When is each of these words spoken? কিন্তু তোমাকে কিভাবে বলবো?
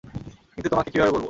কিন্তু 0.55 0.69
তোমাকে 0.69 0.89
কিভাবে 0.91 1.11
বলবো? 1.11 1.19